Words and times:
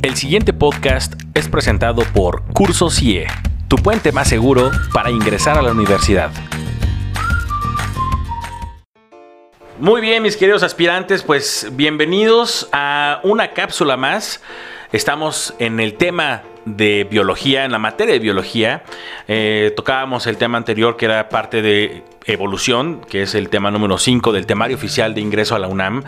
El 0.00 0.16
siguiente 0.16 0.52
podcast 0.52 1.14
es 1.34 1.48
presentado 1.48 2.02
por 2.12 2.42
Curso 2.52 2.90
CIE, 2.90 3.26
tu 3.68 3.76
puente 3.76 4.10
más 4.10 4.28
seguro 4.28 4.70
para 4.92 5.10
ingresar 5.10 5.58
a 5.58 5.62
la 5.62 5.70
universidad. 5.70 6.30
Muy 9.78 10.00
bien, 10.00 10.22
mis 10.22 10.36
queridos 10.36 10.62
aspirantes, 10.62 11.22
pues 11.22 11.68
bienvenidos 11.72 12.68
a 12.72 13.20
una 13.22 13.52
cápsula 13.52 13.96
más. 13.96 14.40
Estamos 14.92 15.54
en 15.58 15.78
el 15.78 15.94
tema 15.94 16.42
de 16.64 17.06
biología, 17.10 17.64
en 17.64 17.72
la 17.72 17.78
materia 17.78 18.14
de 18.14 18.20
biología. 18.20 18.82
Eh, 19.28 19.72
tocábamos 19.76 20.26
el 20.26 20.36
tema 20.36 20.58
anterior 20.58 20.96
que 20.96 21.06
era 21.06 21.28
parte 21.28 21.62
de 21.62 22.02
evolución, 22.26 23.00
que 23.08 23.22
es 23.22 23.34
el 23.34 23.48
tema 23.48 23.70
número 23.70 23.98
5 23.98 24.32
del 24.32 24.46
temario 24.46 24.76
oficial 24.76 25.14
de 25.14 25.20
ingreso 25.20 25.54
a 25.54 25.58
la 25.58 25.68
UNAM. 25.68 26.04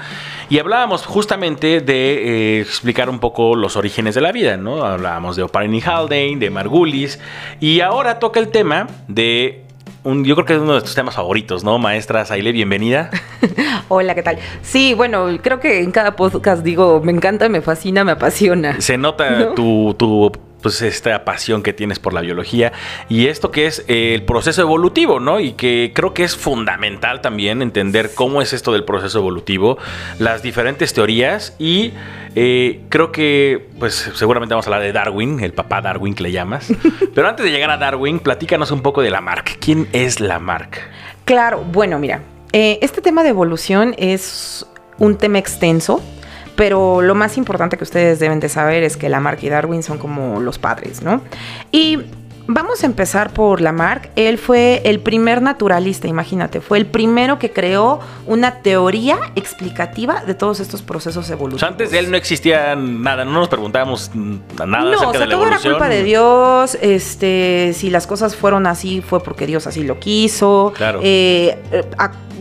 Y 0.49 0.59
hablábamos 0.59 1.07
justamente 1.07 1.81
de 1.81 2.59
eh, 2.59 2.61
explicar 2.61 3.09
un 3.11 3.19
poco 3.19 3.57
los 3.57 3.77
orígenes 3.77 4.15
de 4.15 4.21
la 4.21 4.33
vida, 4.33 4.57
¿no? 4.57 4.85
Hablábamos 4.85 5.37
de 5.37 5.43
Oparin 5.43 5.75
y 5.75 5.83
Haldane, 5.83 6.37
de 6.37 6.51
Margulis. 6.51 7.19
Y 7.61 7.81
ahora 7.81 8.19
toca 8.19 8.41
el 8.41 8.49
tema 8.49 8.87
de 9.09 9.64
yo 10.05 10.35
creo 10.35 10.45
que 10.45 10.55
es 10.55 10.61
uno 10.61 10.75
de 10.75 10.83
tus 10.83 10.95
temas 10.95 11.15
favoritos, 11.15 11.65
¿no, 11.65 11.79
maestra 11.79 12.27
Saile? 12.27 12.53
Bienvenida. 12.53 13.11
Hola, 13.89 14.15
¿qué 14.15 14.23
tal? 14.23 14.39
Sí, 14.63 14.93
bueno, 14.93 15.27
creo 15.43 15.61
que 15.61 15.83
en 15.83 15.93
cada 15.93 16.15
podcast 16.15 16.63
digo, 16.63 17.01
me 17.03 17.11
encanta, 17.11 17.49
me 17.49 17.63
fascina, 17.63 18.05
me 18.05 18.13
apasiona. 18.13 18.81
Se 18.81 18.99
nota 18.99 19.55
tu, 19.55 19.95
tu 19.95 20.31
pues 20.65 20.81
esta 20.81 21.27
pasión 21.27 21.63
que 21.63 21.75
tienes 21.75 21.99
por 21.99 22.15
la 22.15 22.23
biología 22.23 22.73
y 23.11 23.27
esto 23.27 23.51
que 23.51 23.67
es 23.67 23.85
el 23.87 24.23
proceso 24.23 24.63
evolutivo, 24.63 25.21
¿no? 25.21 25.39
Y 25.39 25.53
que 25.53 25.93
creo 25.95 26.15
que 26.15 26.25
es 26.25 26.37
fundamental 26.37 27.21
también 27.21 27.61
entender 27.61 28.13
cómo 28.15 28.41
es 28.41 28.55
esto 28.55 28.73
del 28.73 28.83
proceso 28.85 29.19
evolutivo, 29.19 29.77
las 30.19 30.43
diferentes 30.43 30.95
teorías 30.95 31.55
y 31.59 31.93
eh, 32.35 32.81
creo 32.89 33.13
que, 33.13 33.69
pues 33.79 34.11
seguramente 34.15 34.55
vamos 34.55 34.67
a 34.67 34.71
hablar 34.71 34.81
de 34.81 34.93
Darwin, 34.93 35.41
el 35.41 35.53
papá 35.53 35.83
Darwin 35.83 36.15
que 36.15 36.23
le 36.23 36.33
llamas. 36.33 36.73
Pero 37.15 37.29
antes 37.29 37.45
de 37.45 37.53
llegar 37.53 37.69
a 37.69 37.77
Darwin, 37.77 38.19
platícanos 38.19 38.71
un 38.71 38.81
poco 38.81 39.03
de 39.03 39.11
Lamarck. 39.11 39.59
¿Quién 39.59 39.87
es 39.93 40.19
Lamarck? 40.19 40.79
Claro, 41.27 41.63
bueno, 41.63 41.99
mira, 41.99 42.23
eh, 42.53 42.79
este 42.81 43.03
tema 43.03 43.23
de 43.23 43.29
evolución 43.29 43.95
es 43.99 44.65
un 44.97 45.19
tema 45.19 45.39
extenso 45.39 46.01
pero 46.57 47.03
lo 47.03 47.15
más 47.15 47.37
importante 47.37 47.77
que 47.77 47.85
ustedes 47.85 48.19
deben 48.19 48.41
de 48.41 48.49
saber 48.49 48.83
es 48.83 48.97
que 48.97 49.09
Lamarck 49.09 49.43
y 49.43 49.49
Darwin 49.49 49.83
son 49.83 49.99
como 49.99 50.41
los 50.41 50.59
padres, 50.59 51.03
¿no? 51.03 51.21
Y 51.73 51.99
Vamos 52.47 52.83
a 52.83 52.87
empezar 52.87 53.33
por 53.33 53.63
Lamarck. 53.63 54.11
Él 54.17 54.37
fue 54.37 54.83
el 54.85 55.01
primer 55.01 55.41
naturalista, 55.41 56.09
imagínate, 56.09 56.61
fue 56.61 56.77
el 56.77 56.85
primero 56.85 57.39
que 57.39 57.51
creó 57.51 58.01
una 58.27 58.57
teoría 58.57 59.19
explicativa 59.35 60.23
de 60.27 60.35
todos 60.35 60.61
estos 60.61 60.83
procesos 60.83 61.31
evolutivos. 61.31 61.63
O 61.63 61.67
sea, 61.67 61.69
antes 61.69 61.91
de 61.91 62.01
él 62.01 62.11
no 62.11 62.19
existía 62.19 62.77
nada, 62.77 63.25
no 63.25 63.33
nos 63.33 63.49
preguntábamos 63.49 64.11
nada 64.15 64.67
no, 64.67 64.91
acerca 64.91 65.09
o 65.09 65.13
sea, 65.13 65.21
de 65.21 65.27
la 65.27 65.35
todo 65.35 65.47
era 65.47 65.59
culpa 65.59 65.89
de 65.89 66.05
Dios. 66.05 66.77
Este, 66.83 67.73
si 67.75 67.89
las 67.89 68.07
cosas 68.07 68.37
fueron 68.37 68.67
así, 68.67 69.01
fue 69.01 69.21
porque 69.21 69.47
Dios 69.47 69.67
así 69.67 69.83
lo 69.83 69.99
quiso. 69.99 70.75
Claro. 70.77 71.01
Eh, 71.03 71.59
eh 71.73 71.85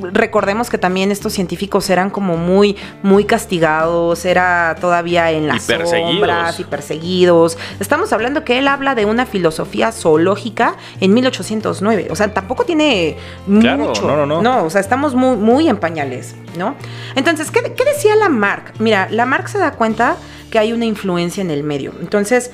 recordemos 0.01 0.69
que 0.69 0.77
también 0.77 1.11
estos 1.11 1.33
científicos 1.33 1.89
eran 1.89 2.09
como 2.09 2.37
muy, 2.37 2.75
muy 3.01 3.25
castigados, 3.25 4.25
era 4.25 4.75
todavía 4.79 5.31
en 5.31 5.47
las 5.47 5.69
y 5.69 5.73
sombras 5.85 6.59
y 6.59 6.63
perseguidos. 6.63 7.57
Estamos 7.79 8.13
hablando 8.13 8.43
que 8.43 8.59
él 8.59 8.67
habla 8.67 8.95
de 8.95 9.05
una 9.05 9.25
filosofía 9.25 9.91
zoológica 9.91 10.75
en 10.99 11.13
1809, 11.13 12.07
o 12.09 12.15
sea, 12.15 12.33
tampoco 12.33 12.65
tiene 12.65 13.17
mucho. 13.47 14.07
No, 14.07 14.15
no, 14.17 14.25
no. 14.25 14.41
No, 14.41 14.63
o 14.65 14.69
sea, 14.69 14.81
estamos 14.81 15.15
muy, 15.15 15.37
muy 15.37 15.69
en 15.69 15.77
pañales, 15.77 16.35
¿no? 16.57 16.75
Entonces, 17.15 17.51
¿qué, 17.51 17.61
qué 17.73 17.85
decía 17.85 18.15
Lamarck? 18.15 18.79
Mira, 18.79 19.07
Lamarck 19.09 19.47
se 19.47 19.57
da 19.57 19.71
cuenta 19.71 20.15
que 20.51 20.59
hay 20.59 20.73
una 20.73 20.85
influencia 20.85 21.41
en 21.41 21.51
el 21.51 21.63
medio. 21.63 21.93
Entonces, 21.99 22.51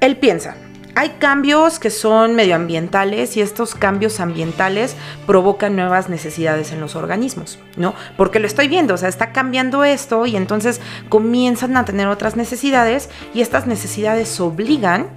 él 0.00 0.16
piensa, 0.16 0.56
hay 0.96 1.10
cambios 1.18 1.78
que 1.78 1.90
son 1.90 2.34
medioambientales 2.34 3.36
y 3.36 3.42
estos 3.42 3.74
cambios 3.74 4.18
ambientales 4.18 4.96
provocan 5.26 5.76
nuevas 5.76 6.08
necesidades 6.08 6.72
en 6.72 6.80
los 6.80 6.96
organismos, 6.96 7.58
¿no? 7.76 7.94
Porque 8.16 8.40
lo 8.40 8.46
estoy 8.46 8.66
viendo, 8.66 8.94
o 8.94 8.96
sea, 8.96 9.10
está 9.10 9.30
cambiando 9.30 9.84
esto 9.84 10.24
y 10.24 10.36
entonces 10.36 10.80
comienzan 11.10 11.76
a 11.76 11.84
tener 11.84 12.08
otras 12.08 12.34
necesidades 12.34 13.10
y 13.34 13.42
estas 13.42 13.66
necesidades 13.66 14.40
obligan 14.40 15.08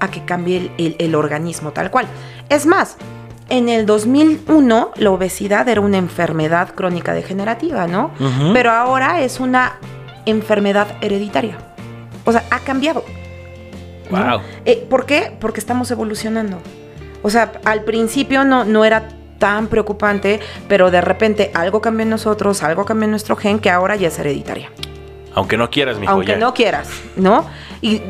a 0.00 0.10
que 0.10 0.24
cambie 0.24 0.72
el, 0.76 1.14
organismo 1.14 1.70
tal 1.70 1.92
cual. 1.92 2.08
Es 2.48 2.66
más, 2.66 2.96
en 3.48 3.68
el 3.68 3.86
2001 3.86 4.90
la 4.96 5.10
obesidad 5.10 5.68
era 5.68 5.80
una 5.80 5.98
enfermedad 5.98 6.74
crónica 6.74 7.14
degenerativa, 7.14 7.86
¿no? 7.86 8.10
Pero 8.52 8.72
ahora 8.72 9.20
es 9.20 9.38
una 9.38 9.78
enfermedad 10.26 10.88
hereditaria. 11.00 11.58
O 12.24 12.32
sea, 12.32 12.42
ha 12.50 12.58
cambiado. 12.58 13.04
Wow. 14.10 14.40
Eh, 14.64 14.86
¿Por 14.88 15.06
qué? 15.06 15.32
Porque 15.40 15.60
estamos 15.60 15.90
evolucionando. 15.90 16.58
O 17.22 17.30
sea, 17.30 17.52
al 17.64 17.84
principio 17.84 18.44
no, 18.44 18.64
no 18.64 18.84
era 18.84 19.08
tan 19.38 19.68
preocupante, 19.68 20.40
pero 20.68 20.90
de 20.90 21.00
repente 21.00 21.50
algo 21.54 21.80
cambió 21.80 22.02
en 22.02 22.10
nosotros, 22.10 22.62
algo 22.62 22.84
cambió 22.84 23.04
en 23.04 23.10
nuestro 23.10 23.36
gen 23.36 23.58
que 23.58 23.70
ahora 23.70 23.96
ya 23.96 24.08
es 24.08 24.18
hereditaria. 24.18 24.70
Aunque 25.34 25.56
no 25.56 25.70
quieras, 25.70 25.98
mi 25.98 26.06
Aunque 26.06 26.36
no 26.36 26.52
quieras, 26.52 26.88
¿no? 27.16 27.46
¿Y 27.80 28.02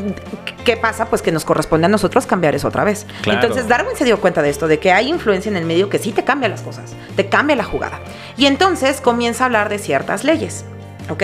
qué 0.64 0.78
pasa? 0.78 1.06
Pues 1.06 1.20
que 1.20 1.30
nos 1.30 1.44
corresponde 1.44 1.86
a 1.86 1.88
nosotros 1.88 2.24
cambiar 2.24 2.54
eso 2.54 2.68
otra 2.68 2.84
vez. 2.84 3.06
Entonces 3.26 3.68
Darwin 3.68 3.96
se 3.96 4.04
dio 4.04 4.18
cuenta 4.18 4.40
de 4.40 4.48
esto, 4.48 4.66
de 4.66 4.78
que 4.78 4.92
hay 4.92 5.08
influencia 5.08 5.50
en 5.50 5.56
el 5.56 5.66
medio 5.66 5.90
que 5.90 5.98
sí 5.98 6.12
te 6.12 6.24
cambia 6.24 6.48
las 6.48 6.62
cosas, 6.62 6.94
te 7.16 7.28
cambia 7.28 7.54
la 7.54 7.64
jugada. 7.64 8.00
Y 8.38 8.46
entonces 8.46 9.02
comienza 9.02 9.44
a 9.44 9.46
hablar 9.46 9.68
de 9.68 9.78
ciertas 9.78 10.24
leyes, 10.24 10.64
¿ok? 11.10 11.22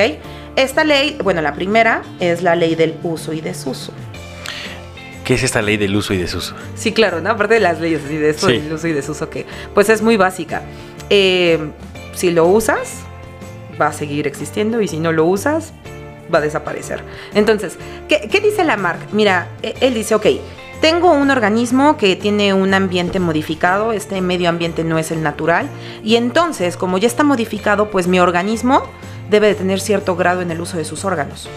Esta 0.57 0.85
ley, 0.85 1.17
bueno, 1.23 1.41
la 1.41 1.55
primera 1.55 2.03
es 2.21 2.43
la 2.43 2.55
ley 2.55 2.75
del 2.75 2.97
uso 3.03 3.33
y 3.33 3.41
desuso. 3.41 3.93
¿Qué 5.25 5.35
es 5.35 5.43
esta 5.43 5.63
ley 5.63 5.79
del 5.79 5.97
uso 5.97 6.13
y 6.13 6.19
desuso? 6.19 6.55
Sí, 6.77 6.93
claro, 6.93 7.21
¿no? 7.23 7.31
Aparte 7.31 7.55
de 7.55 7.61
las 7.61 7.81
leyes 7.81 8.03
así 8.05 8.17
de 8.17 8.31
eso, 8.31 8.47
del 8.47 8.73
uso 8.73 8.87
y 8.87 8.93
desuso, 8.93 9.31
que 9.31 9.47
pues 9.73 9.89
es 9.89 10.03
muy 10.03 10.19
básica. 10.19 10.63
Eh, 11.09 11.71
si 12.13 12.31
lo 12.31 12.47
usas, 12.47 12.99
va 13.81 13.89
a 13.89 13.93
seguir 13.93 14.27
existiendo 14.27 14.83
y 14.83 14.89
si 14.89 14.99
no 14.99 15.13
lo 15.13 15.25
usas, 15.25 15.73
va 16.33 16.39
a 16.39 16.43
desaparecer. 16.43 17.03
Entonces, 17.35 17.79
¿qué, 18.07 18.29
qué 18.31 18.41
dice 18.41 18.65
Lamarck? 18.65 19.13
Mira, 19.13 19.49
e, 19.63 19.75
él 19.81 19.95
dice, 19.95 20.15
ok, 20.15 20.27
tengo 20.83 21.13
un 21.13 21.31
organismo 21.31 21.97
que 21.97 22.17
tiene 22.17 22.53
un 22.53 22.75
ambiente 22.75 23.19
modificado, 23.19 23.93
este 23.93 24.21
medio 24.21 24.51
ambiente 24.51 24.85
no 24.85 24.99
es 24.99 25.11
el 25.11 25.23
natural, 25.23 25.69
y 26.03 26.17
entonces, 26.17 26.77
como 26.77 26.99
ya 26.99 27.07
está 27.07 27.25
modificado, 27.25 27.91
pues 27.91 28.07
mi 28.07 28.21
organismo 28.21 28.83
debe 29.31 29.47
de 29.49 29.55
tener 29.55 29.81
cierto 29.81 30.17
grado 30.17 30.43
en 30.43 30.51
el 30.51 30.61
uso 30.61 30.77
de 30.77 30.85
sus 30.85 31.07
órganos. 31.07 31.49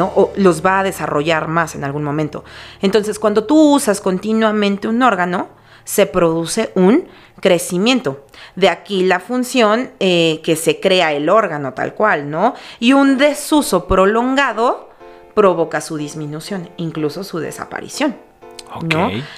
O 0.00 0.32
los 0.36 0.64
va 0.64 0.80
a 0.80 0.82
desarrollar 0.84 1.48
más 1.48 1.74
en 1.74 1.84
algún 1.84 2.04
momento. 2.04 2.44
Entonces, 2.80 3.18
cuando 3.18 3.44
tú 3.44 3.74
usas 3.74 4.00
continuamente 4.00 4.88
un 4.88 5.02
órgano, 5.02 5.48
se 5.84 6.06
produce 6.06 6.72
un 6.74 7.06
crecimiento. 7.40 8.24
De 8.56 8.68
aquí 8.68 9.04
la 9.04 9.20
función 9.20 9.90
eh, 10.00 10.40
que 10.42 10.56
se 10.56 10.80
crea 10.80 11.12
el 11.12 11.28
órgano 11.28 11.74
tal 11.74 11.94
cual, 11.94 12.30
¿no? 12.30 12.54
Y 12.80 12.92
un 12.92 13.18
desuso 13.18 13.86
prolongado 13.86 14.90
provoca 15.34 15.80
su 15.80 15.96
disminución, 15.96 16.70
incluso 16.76 17.24
su 17.24 17.38
desaparición. 17.38 18.16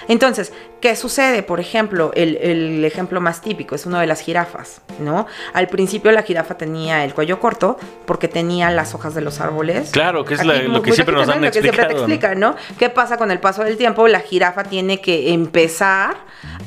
Entonces, 0.09 0.53
¿qué 0.81 0.97
sucede? 0.97 1.43
Por 1.43 1.61
ejemplo, 1.61 2.11
el, 2.15 2.85
ejemplo 2.85 3.21
más 3.21 3.41
típico 3.41 3.75
es 3.75 3.87
uno 3.87 3.99
de 3.99 4.07
las 4.07 4.21
jirafas, 4.21 4.81
¿no? 4.99 5.27
Al 5.53 5.69
principio 5.69 6.11
la 6.13 6.23
jirafa 6.23 6.57
tenía 6.57 7.05
el 7.05 7.15
cuello 7.15 7.39
corto 7.41 7.79
porque 8.07 8.29
tenía 8.29 8.71
las 8.71 8.95
hojas 8.95 9.15
de 9.15 9.21
los 9.21 9.41
árboles. 9.41 9.91
Claro, 9.91 10.25
que 10.25 10.35
es 10.35 10.45
lo 10.45 10.83
que 10.83 10.93
siempre 10.93 11.15
nos 11.15 11.29
han 11.29 11.43
lo 11.43 11.51
que 11.51 11.61
siempre 11.61 11.87
te 11.87 11.93
explican, 11.93 12.41
¿no? 12.41 12.57
¿Qué 12.79 12.89
pasa 12.89 13.17
con 13.17 13.31
el 13.31 13.41
paso 13.41 13.63
del 13.65 13.77
tiempo? 13.77 14.09
La 14.09 14.21
jirafa 14.21 14.65
tiene 14.65 15.01
que 15.01 15.33
empezar 15.33 16.17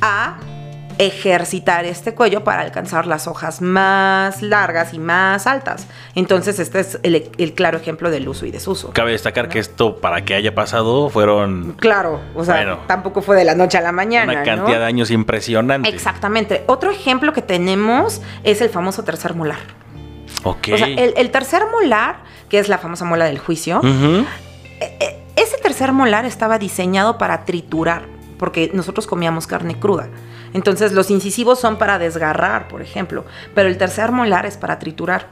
a 0.02 0.38
ejercitar 1.00 1.86
este 1.86 2.14
cuello 2.14 2.44
para 2.44 2.62
alcanzar 2.62 3.08
las 3.08 3.26
hojas 3.26 3.62
más 3.62 4.42
largas 4.42 4.94
y 4.94 5.00
más 5.00 5.48
altas. 5.48 5.88
Entonces, 6.14 6.60
este 6.60 6.82
es 6.82 7.00
el, 7.04 7.54
claro 7.54 7.78
ejemplo 7.78 8.12
del 8.12 8.28
uso 8.28 8.46
y 8.46 8.52
desuso. 8.52 8.92
Cabe 8.92 9.14
destacar 9.14 9.48
que 9.48 9.60
esto, 9.60 9.96
para 9.96 10.26
que 10.26 10.36
haya 10.36 10.54
pasado, 10.54 11.10
fueron... 11.10 11.76
Claro, 11.80 12.20
o 12.36 12.44
sea, 12.44 12.80
tampoco 12.86 13.22
fue 13.22 13.38
de 13.38 13.46
la 13.46 13.56
noche 13.56 13.78
a 13.78 13.82
la 13.82 13.94
mañana. 13.94 14.34
Una 14.34 14.44
cantidad 14.44 14.80
de 14.80 14.86
años 14.86 15.10
impresionante. 15.10 15.88
Exactamente. 15.88 16.66
Otro 16.68 16.92
ejemplo 16.92 17.32
que 17.32 17.42
tenemos 17.42 18.22
es 18.44 18.60
el 18.60 18.70
famoso 18.70 19.04
tercer 19.06 19.36
molar. 19.36 19.60
Ok. 20.44 20.68
O 20.74 20.78
sea, 20.78 20.88
el, 20.88 21.32
tercer 21.32 21.64
molar, 21.72 22.24
que 22.50 22.60
es 22.60 22.68
la 22.68 22.78
famosa 22.78 23.06
mola 23.06 23.24
del 23.24 23.40
juicio, 23.40 23.80
e, 23.84 24.28
e, 24.82 25.20
ese 25.38 25.58
tercer 25.60 25.94
molar 25.94 26.26
estaba 26.26 26.60
diseñado 26.60 27.18
para 27.18 27.46
triturar, 27.46 28.04
porque 28.38 28.70
nosotros 28.74 29.08
comíamos 29.08 29.48
carne 29.48 29.80
cruda. 29.80 30.10
Entonces 30.54 30.92
los 30.92 31.12
incisivos 31.12 31.60
son 31.60 31.78
para 31.78 32.00
desgarrar, 32.00 32.68
por 32.68 32.82
ejemplo, 32.82 33.26
pero 33.56 33.70
el 33.70 33.78
tercer 33.78 34.12
molar 34.12 34.46
es 34.46 34.58
para 34.58 34.80
triturar. 34.80 35.28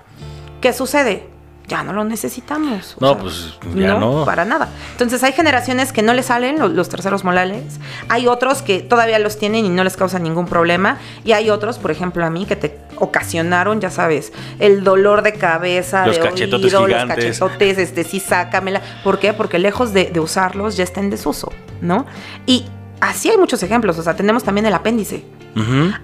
¿Qué 0.61 0.73
sucede? 0.73 1.37
ya 1.67 1.83
no 1.83 1.91
lo 1.91 2.05
necesitamos. 2.05 2.95
no, 2.99 3.17
pues 3.17 3.57
ya 3.75 3.95
no, 3.95 4.23
Para 4.23 4.45
nada. 4.45 4.69
Entonces 4.93 5.21
hay 5.23 5.33
generaciones 5.33 5.91
que 5.91 6.01
no 6.01 6.13
le 6.13 6.23
salen 6.23 6.59
los, 6.59 6.89
terceros 6.89 7.25
molares, 7.25 7.79
hay 8.07 8.27
otros 8.27 8.61
que 8.61 8.79
todavía 8.79 9.19
los 9.19 9.37
tienen 9.37 9.65
y 9.65 9.69
no 9.69 9.83
les 9.83 9.97
causa 9.97 10.17
ningún 10.17 10.45
problema, 10.45 10.97
y 11.25 11.33
hay 11.33 11.49
otros, 11.49 11.77
por 11.77 11.91
ejemplo 11.91 12.25
a 12.25 12.29
mí, 12.29 12.45
que 12.45 12.55
te 12.55 12.77
ocasionaron, 12.97 13.81
ya 13.81 13.91
sabes, 13.91 14.31
el 14.59 14.83
dolor 14.83 15.23
de 15.23 15.33
cabeza, 15.33 16.07
los 16.07 16.15
de 16.15 16.21
cachetotes 16.21 16.73
oído, 16.73 16.87
los 16.87 17.05
cachetotes, 17.05 17.77
este 17.77 18.03
sí, 18.05 18.21
sácamela. 18.21 18.81
¿Por 19.03 19.19
qué? 19.19 19.33
Porque 19.33 19.59
lejos 19.59 19.93
de, 19.93 20.17
usarlos 20.17 20.77
ya 20.77 20.85
está 20.85 21.01
en 21.01 21.09
desuso, 21.09 21.51
¿no? 21.81 22.05
Y 22.45 22.65
así 22.99 23.29
hay 23.29 23.37
muchos 23.37 23.61
ejemplos, 23.63 23.97
o 23.97 24.03
sea, 24.03 24.15
tenemos 24.15 24.43
también 24.43 24.65
el 24.65 24.73
apéndice. 24.73 25.23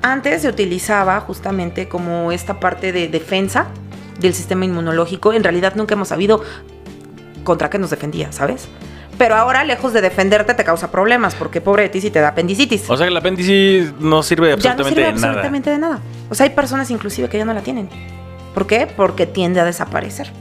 Antes 0.02 0.42
se 0.42 0.48
utilizaba 0.48 1.20
justamente 1.20 1.88
como 1.88 2.32
esta 2.32 2.60
parte 2.60 2.92
de 2.92 3.08
defensa 3.08 3.68
del 4.20 4.34
sistema 4.34 4.66
inmunológico, 4.66 5.32
en 5.32 5.44
realidad 5.44 5.76
nunca 5.76 5.94
hemos 5.94 6.08
sabido 6.08 6.42
contra 7.44 7.70
qué 7.70 7.78
nos 7.78 7.92
defendía, 7.92 8.32
¿sabes? 8.32 8.68
Pero 9.18 9.36
ahora, 9.36 9.64
lejos 9.64 9.94
de 9.94 10.02
defenderte, 10.02 10.56
te 10.56 10.64
causa 10.64 10.90
problemas, 10.90 11.36
porque 11.36 11.62
pobre 11.62 11.84
de 11.84 11.90
ti 11.90 12.02
si 12.02 12.10
te 12.10 12.20
da 12.20 12.30
apendicitis. 12.30 12.90
O 12.90 12.98
sea 12.98 13.06
que 13.06 13.12
el 13.12 13.18
apéndice 13.18 13.92
no 14.00 14.24
sirve 14.24 14.54
absolutamente 14.54 15.02
ya 15.02 15.12
no 15.12 15.18
sirve 15.18 15.28
absolutamente 15.28 15.70
de 15.70 15.78
nada. 15.78 16.00
O 16.30 16.36
sea, 16.36 16.46
hay 16.46 16.50
personas 16.50 16.90
inclusive 16.90 17.30
que 17.30 17.38
ya 17.38 17.46
no 17.46 17.54
la 17.54 17.62
tienen. 17.62 17.90
¿Por 18.56 18.66
qué? 18.66 18.88
Porque 18.88 19.28
tiende 19.28 19.60
a 19.60 19.66
desaparecer. 19.66 20.32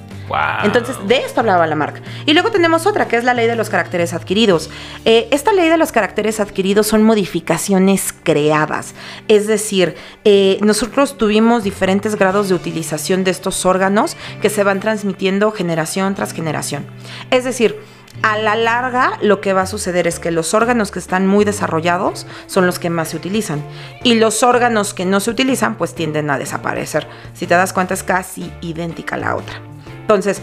Entonces, 0.64 0.96
de 1.06 1.18
esto 1.18 1.40
hablaba 1.40 1.66
la 1.66 1.74
marca. 1.74 2.00
Y 2.26 2.32
luego 2.32 2.50
tenemos 2.50 2.86
otra, 2.86 3.08
que 3.08 3.16
es 3.16 3.24
la 3.24 3.34
ley 3.34 3.46
de 3.46 3.56
los 3.56 3.70
caracteres 3.70 4.12
adquiridos. 4.14 4.70
Eh, 5.04 5.28
esta 5.30 5.52
ley 5.52 5.68
de 5.68 5.76
los 5.76 5.92
caracteres 5.92 6.40
adquiridos 6.40 6.86
son 6.86 7.02
modificaciones 7.02 8.14
creadas. 8.22 8.94
Es 9.28 9.46
decir, 9.46 9.96
eh, 10.24 10.58
nosotros 10.62 11.18
tuvimos 11.18 11.64
diferentes 11.64 12.16
grados 12.16 12.48
de 12.48 12.54
utilización 12.54 13.24
de 13.24 13.30
estos 13.30 13.66
órganos 13.66 14.16
que 14.40 14.50
se 14.50 14.64
van 14.64 14.80
transmitiendo 14.80 15.50
generación 15.52 16.14
tras 16.14 16.32
generación. 16.32 16.86
Es 17.30 17.44
decir, 17.44 17.78
a 18.20 18.36
la 18.36 18.56
larga 18.56 19.18
lo 19.22 19.40
que 19.40 19.52
va 19.52 19.62
a 19.62 19.66
suceder 19.66 20.06
es 20.06 20.18
que 20.18 20.30
los 20.30 20.52
órganos 20.52 20.90
que 20.90 20.98
están 20.98 21.26
muy 21.26 21.44
desarrollados 21.44 22.26
son 22.46 22.66
los 22.66 22.78
que 22.78 22.90
más 22.90 23.08
se 23.08 23.16
utilizan 23.16 23.64
y 24.04 24.14
los 24.14 24.42
órganos 24.42 24.92
que 24.92 25.06
no 25.06 25.18
se 25.20 25.30
utilizan 25.30 25.76
pues 25.76 25.94
tienden 25.94 26.28
a 26.30 26.38
desaparecer. 26.38 27.06
Si 27.34 27.46
te 27.46 27.54
das 27.54 27.72
cuenta 27.72 27.94
es 27.94 28.02
casi 28.02 28.52
idéntica 28.60 29.16
a 29.16 29.18
la 29.18 29.36
otra. 29.36 29.71
Entonces, 30.14 30.42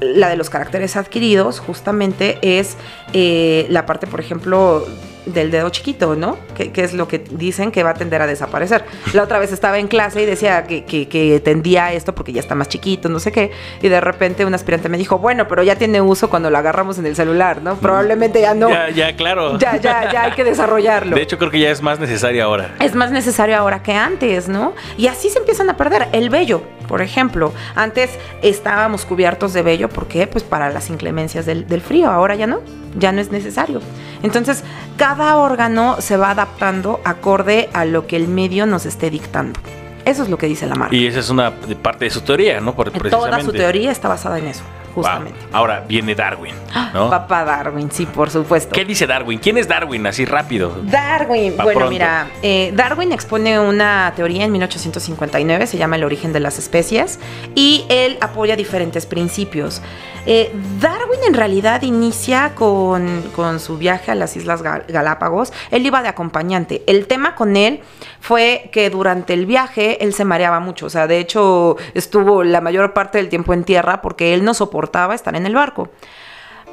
la 0.00 0.28
de 0.28 0.36
los 0.36 0.50
caracteres 0.50 0.96
adquiridos 0.96 1.60
justamente 1.60 2.38
es 2.42 2.76
eh, 3.12 3.66
la 3.68 3.86
parte, 3.86 4.06
por 4.06 4.20
ejemplo, 4.20 4.86
del 5.26 5.50
dedo 5.50 5.68
chiquito, 5.70 6.16
¿no? 6.16 6.36
Que, 6.54 6.70
es 6.74 6.92
lo 6.92 7.08
que 7.08 7.18
dicen 7.18 7.72
que 7.72 7.82
va 7.82 7.90
a 7.90 7.94
tender 7.94 8.20
a 8.22 8.26
desaparecer. 8.26 8.84
La 9.12 9.22
otra 9.22 9.38
vez 9.38 9.52
estaba 9.52 9.78
en 9.78 9.88
clase 9.88 10.22
y 10.22 10.26
decía 10.26 10.64
que, 10.64 10.84
que, 10.84 11.40
tendía 11.42 11.92
esto 11.92 12.14
porque 12.14 12.32
ya 12.32 12.40
está 12.40 12.54
más 12.54 12.68
chiquito, 12.68 13.08
no 13.08 13.18
sé 13.18 13.32
qué, 13.32 13.50
y 13.82 13.88
de 13.88 14.00
repente 14.00 14.44
un 14.44 14.54
aspirante 14.54 14.88
me 14.88 14.98
dijo, 14.98 15.18
bueno, 15.18 15.48
pero 15.48 15.62
ya 15.62 15.76
tiene 15.76 16.00
uso 16.00 16.28
cuando 16.28 16.50
lo 16.50 16.58
agarramos 16.58 16.98
en 16.98 17.06
el 17.06 17.16
celular, 17.16 17.62
¿no? 17.62 17.76
Probablemente 17.76 18.40
ya 18.40 18.54
no. 18.54 18.68
Ya, 18.68 18.90
ya, 18.90 19.16
claro. 19.16 19.58
Ya, 19.58 19.76
ya, 19.76 20.12
ya 20.12 20.22
hay 20.24 20.32
que 20.32 20.44
desarrollarlo. 20.44 21.16
De 21.16 21.22
hecho, 21.22 21.38
creo 21.38 21.50
que 21.50 21.60
ya 21.60 21.70
es 21.70 21.82
más 21.82 21.98
necesario 21.98 22.44
ahora. 22.44 22.74
Es 22.80 22.94
más 22.94 23.10
necesario 23.10 23.56
ahora 23.56 23.82
que 23.82 23.92
antes, 23.92 24.48
¿no? 24.48 24.74
Y 24.96 25.06
así 25.06 25.30
se 25.30 25.38
empiezan 25.38 25.70
a 25.70 25.76
perder. 25.76 26.08
El 26.12 26.28
vello, 26.28 26.62
por 26.88 27.02
ejemplo. 27.02 27.52
Antes 27.74 28.10
estábamos 28.42 29.04
cubiertos 29.04 29.52
de 29.52 29.62
vello, 29.62 29.88
¿por 29.88 30.06
qué? 30.06 30.26
Pues 30.26 30.44
para 30.44 30.70
las 30.70 30.90
inclemencias 30.90 31.46
del, 31.46 31.66
del 31.66 31.80
frío, 31.80 32.10
ahora 32.10 32.34
ya 32.34 32.46
no, 32.46 32.60
ya 32.98 33.12
no 33.12 33.20
es 33.20 33.30
necesario. 33.30 33.80
Entonces, 34.22 34.64
cada 34.96 35.36
órgano 35.36 35.96
se 36.00 36.16
va 36.16 36.30
adaptando 36.30 37.00
acorde 37.04 37.68
a 37.72 37.84
lo 37.84 38.06
que 38.06 38.16
el 38.16 38.28
medio 38.28 38.66
nos 38.66 38.86
esté 38.86 39.10
dictando. 39.10 39.58
Eso 40.04 40.22
es 40.22 40.28
lo 40.28 40.36
que 40.36 40.46
dice 40.46 40.66
la 40.66 40.74
marca. 40.74 40.94
Y 40.94 41.06
esa 41.06 41.20
es 41.20 41.30
una 41.30 41.50
parte 41.82 42.04
de 42.04 42.10
su 42.10 42.20
teoría, 42.20 42.60
¿no? 42.60 42.74
Por, 42.74 42.90
Toda 43.08 43.40
su 43.40 43.52
teoría 43.52 43.90
está 43.90 44.08
basada 44.08 44.38
en 44.38 44.48
eso 44.48 44.62
justamente. 44.94 45.38
Ahora 45.52 45.84
viene 45.86 46.14
Darwin, 46.14 46.54
¿no? 46.92 47.10
Papá 47.10 47.44
Darwin, 47.44 47.90
sí, 47.90 48.06
por 48.06 48.30
supuesto. 48.30 48.72
¿Qué 48.72 48.84
dice 48.84 49.06
Darwin? 49.06 49.38
¿Quién 49.38 49.58
es 49.58 49.68
Darwin? 49.68 50.06
Así 50.06 50.24
rápido. 50.24 50.72
Darwin, 50.84 51.56
bueno, 51.56 51.88
mira, 51.88 52.28
eh, 52.42 52.72
Darwin 52.74 53.12
expone 53.12 53.58
una 53.58 54.12
teoría 54.16 54.44
en 54.44 54.52
1859, 54.52 55.66
se 55.66 55.76
llama 55.76 55.96
El 55.96 56.04
origen 56.04 56.32
de 56.32 56.40
las 56.40 56.58
especies, 56.58 57.18
y 57.54 57.84
él 57.88 58.18
apoya 58.20 58.56
diferentes 58.56 59.06
principios. 59.06 59.82
Eh, 60.26 60.50
Darwin 60.80 61.20
en 61.26 61.34
realidad 61.34 61.82
inicia 61.82 62.54
con, 62.54 63.22
con, 63.36 63.60
su 63.60 63.76
viaje 63.76 64.10
a 64.10 64.14
las 64.14 64.36
Islas 64.36 64.62
Galápagos. 64.62 65.52
Él 65.70 65.84
iba 65.84 66.02
de 66.02 66.08
acompañante. 66.08 66.82
El 66.86 67.06
tema 67.06 67.34
con 67.34 67.56
él 67.56 67.80
fue 68.20 68.70
que 68.72 68.88
durante 68.88 69.34
el 69.34 69.44
viaje 69.44 70.02
él 70.02 70.14
se 70.14 70.24
mareaba 70.24 70.60
mucho. 70.60 70.86
O 70.86 70.90
sea, 70.90 71.06
de 71.06 71.18
hecho 71.18 71.76
estuvo 71.92 72.42
la 72.42 72.62
mayor 72.62 72.94
parte 72.94 73.18
del 73.18 73.28
tiempo 73.28 73.52
en 73.52 73.64
tierra 73.64 74.00
porque 74.00 74.32
él 74.32 74.44
no 74.44 74.54
soportaba 74.54 74.83
estar 75.14 75.34
en 75.36 75.46
el 75.46 75.54
barco. 75.54 75.90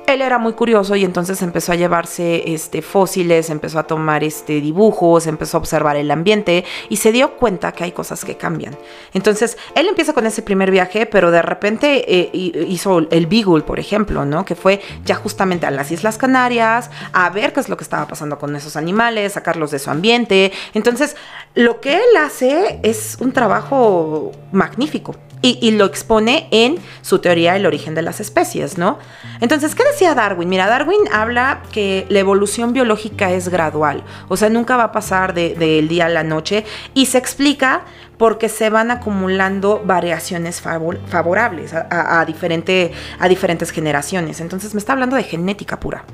Él 0.08 0.22
era 0.22 0.38
muy 0.38 0.54
curioso 0.54 0.96
y 0.96 1.06
entonces 1.06 1.42
empezó 1.42 1.72
a 1.72 1.76
llevarse 1.76 2.52
este, 2.54 2.82
fósiles, 2.82 3.50
empezó 3.50 3.80
a 3.80 3.84
tomar 3.84 4.24
este, 4.24 4.60
dibujos, 4.60 5.28
empezó 5.28 5.58
a 5.58 5.60
observar 5.60 5.96
el 5.96 6.12
ambiente 6.12 6.66
y 6.90 6.98
se 6.98 7.12
dio 7.12 7.38
cuenta 7.38 7.72
que 7.72 7.86
hay 7.86 7.92
cosas 7.92 8.26
que 8.26 8.36
cambian. 8.36 8.76
Entonces, 9.14 9.58
él 9.76 9.88
empieza 9.88 10.14
con 10.14 10.26
ese 10.26 10.42
primer 10.42 10.72
viaje, 10.72 11.06
pero 11.06 11.32
de 11.32 11.42
repente 11.42 12.04
eh, 12.08 12.30
hizo 12.68 13.00
el 13.10 13.28
Beagle, 13.28 13.62
por 13.62 13.80
ejemplo, 13.80 14.26
¿no? 14.26 14.44
Que 14.44 14.56
fue 14.56 14.82
ya 15.06 15.16
justamente 15.16 15.66
a 15.66 15.72
las 15.72 15.92
Islas 15.92 16.18
Canarias, 16.18 16.90
a 17.14 17.30
ver 17.30 17.54
qué 17.54 17.62
es 17.62 17.70
lo 17.70 17.78
que 17.78 17.84
estaba 17.84 18.08
pasando 18.08 18.38
con 18.38 18.56
esos 18.56 18.76
animales, 18.76 19.34
sacarlos 19.34 19.72
de 19.72 19.80
su 19.80 19.90
ambiente. 19.92 20.52
Entonces, 20.74 21.16
lo 21.54 21.80
que 21.80 21.96
él 21.96 22.18
hace 22.20 22.80
es 22.84 23.18
un 23.22 23.32
trabajo 23.32 24.32
magnífico 24.52 25.16
y, 25.42 25.72
lo 25.72 25.86
expone 25.86 26.48
en 26.52 26.78
su 27.02 27.20
teoría 27.20 27.56
El 27.56 27.66
origen 27.66 27.96
de 27.96 28.02
las 28.02 28.20
especies, 28.20 28.78
¿no? 28.78 29.00
Entonces, 29.40 29.76
¿qué 29.76 29.84
decía 29.84 30.14
Darwin? 30.14 30.50
Mira, 30.50 30.68
Darwin 30.68 31.00
habla 31.12 31.64
que 31.72 32.06
la 32.10 32.20
evolución 32.20 32.74
biológica 32.74 33.32
es 33.32 33.50
gradual, 33.50 34.04
o 34.28 34.38
sea, 34.38 34.50
nunca 34.50 34.78
va 34.78 34.86
a 34.86 34.92
pasar 34.92 35.34
del 35.34 35.88
día 35.88 36.06
a 36.06 36.10
la 36.10 36.24
noche 36.24 36.66
y 36.94 37.08
se 37.08 37.18
explica 37.18 37.82
porque 38.18 38.50
se 38.50 38.70
van 38.70 38.92
acumulando 38.92 39.82
variaciones 39.84 40.62
favorables 40.62 41.74
a, 41.74 42.20
a 42.20 42.26
diferentes 42.26 43.72
generaciones. 43.72 44.42
Entonces, 44.42 44.76
me 44.76 44.80
está 44.80 44.94
hablando 44.94 45.16
de 45.16 45.24
genética 45.24 45.80
pura. 45.80 46.06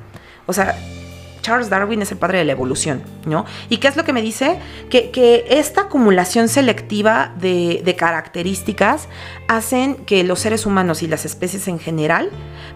O 0.46 0.54
sea, 0.54 0.78
Charles 1.48 1.70
Darwin 1.70 2.02
es 2.02 2.12
el 2.12 2.18
padre 2.18 2.40
de 2.40 2.44
la 2.44 2.52
evolución, 2.52 3.02
¿no? 3.26 3.46
¿Y 3.70 3.78
qué 3.78 3.88
es 3.88 3.96
lo 3.96 4.04
que 4.04 4.12
me 4.12 4.22
dice? 4.22 4.60
Que, 4.90 5.46
esta 5.50 5.84
acumulación 5.84 6.50
selectiva 6.50 7.34
de, 7.40 7.96
características 7.98 9.08
hacen 9.48 9.96
que 9.96 10.26
los 10.26 10.40
seres 10.40 10.66
humanos 10.66 11.04
y 11.04 11.08
las 11.08 11.24
especies 11.24 11.70
en 11.70 11.80
general 11.80 12.32